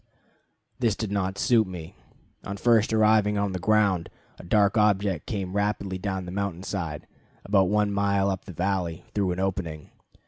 This 0.79 0.95
did 0.95 1.11
not 1.11 1.37
suit 1.37 1.67
me. 1.67 1.95
On 2.43 2.57
first 2.57 2.91
arriving 2.91 3.37
on 3.37 3.51
the 3.51 3.59
ground, 3.59 4.09
a 4.39 4.43
dark 4.43 4.75
object 4.75 5.27
came 5.27 5.55
rapidly 5.55 5.99
down 5.99 6.25
the 6.25 6.31
mountain 6.31 6.63
side, 6.63 7.05
about 7.45 7.69
one 7.69 7.91
mile 7.93 8.31
up 8.31 8.45
the 8.45 8.51
valley, 8.53 9.05
through 9.13 9.31
an 9.31 9.39
opening. 9.39 9.91